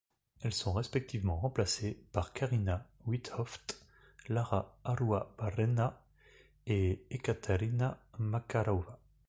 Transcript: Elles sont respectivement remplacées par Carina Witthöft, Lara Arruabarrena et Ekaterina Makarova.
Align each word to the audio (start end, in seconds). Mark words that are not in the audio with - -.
Elles 0.41 0.55
sont 0.55 0.73
respectivement 0.73 1.35
remplacées 1.37 2.03
par 2.11 2.33
Carina 2.33 2.87
Witthöft, 3.05 3.85
Lara 4.29 4.75
Arruabarrena 4.83 6.01
et 6.65 7.03
Ekaterina 7.11 7.99
Makarova. 8.17 8.97